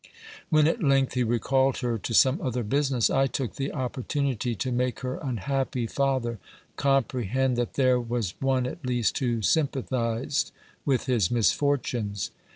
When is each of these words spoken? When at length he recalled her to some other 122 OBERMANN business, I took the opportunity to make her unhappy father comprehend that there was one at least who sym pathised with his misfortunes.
When 0.49 0.67
at 0.67 0.81
length 0.81 1.13
he 1.13 1.21
recalled 1.21 1.77
her 1.81 1.99
to 1.99 2.13
some 2.15 2.41
other 2.41 2.63
122 2.63 2.63
OBERMANN 2.63 2.79
business, 2.79 3.09
I 3.11 3.27
took 3.27 3.53
the 3.55 3.71
opportunity 3.71 4.55
to 4.55 4.71
make 4.71 5.01
her 5.01 5.19
unhappy 5.21 5.85
father 5.85 6.39
comprehend 6.75 7.55
that 7.57 7.75
there 7.75 7.99
was 8.01 8.33
one 8.41 8.65
at 8.65 8.83
least 8.83 9.19
who 9.19 9.43
sym 9.43 9.67
pathised 9.67 10.51
with 10.85 11.05
his 11.05 11.29
misfortunes. 11.29 12.31